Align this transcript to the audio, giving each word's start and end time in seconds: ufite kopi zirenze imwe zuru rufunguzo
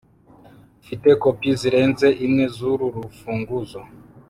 ufite 0.81 1.07
kopi 1.21 1.49
zirenze 1.59 2.07
imwe 2.25 2.45
zuru 2.55 2.85
rufunguzo 2.95 3.79